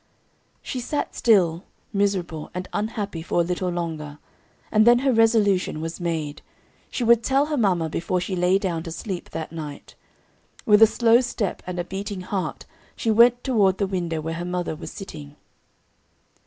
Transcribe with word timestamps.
She 0.63 0.79
sat 0.79 1.13
still, 1.13 1.63
miserable 1.93 2.49
and 2.55 2.67
unhappy 2.73 3.21
for 3.21 3.41
a 3.41 3.43
little 3.43 3.69
longer, 3.69 4.17
and 4.71 4.87
then 4.87 4.97
her 5.05 5.11
resolution 5.13 5.79
was 5.79 5.99
made 5.99 6.41
she 6.89 7.03
would 7.03 7.21
tell 7.21 7.45
her 7.45 7.55
mama 7.55 7.87
before 7.87 8.19
she 8.19 8.35
lay 8.35 8.57
down 8.57 8.81
to 8.81 8.91
sleep 8.91 9.29
that 9.29 9.51
night. 9.51 9.93
With 10.65 10.81
a 10.81 10.87
slow 10.87 11.21
step 11.21 11.61
and 11.67 11.77
a 11.77 11.83
beating 11.83 12.21
heart 12.21 12.65
she 12.95 13.11
went 13.11 13.43
toward 13.43 13.77
the 13.77 13.85
window 13.85 14.21
where 14.21 14.33
her 14.33 14.43
mother 14.43 14.75
was 14.75 14.89
sitting. 14.91 15.35